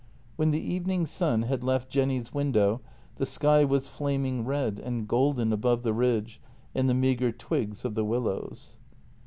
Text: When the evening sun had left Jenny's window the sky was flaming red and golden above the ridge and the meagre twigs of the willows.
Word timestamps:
When 0.35 0.49
the 0.49 0.59
evening 0.59 1.05
sun 1.05 1.43
had 1.43 1.63
left 1.63 1.91
Jenny's 1.91 2.33
window 2.33 2.81
the 3.17 3.25
sky 3.27 3.63
was 3.63 3.87
flaming 3.87 4.43
red 4.43 4.79
and 4.79 5.07
golden 5.07 5.53
above 5.53 5.83
the 5.83 5.93
ridge 5.93 6.41
and 6.73 6.89
the 6.89 6.95
meagre 6.95 7.31
twigs 7.33 7.85
of 7.85 7.93
the 7.93 8.03
willows. 8.03 8.77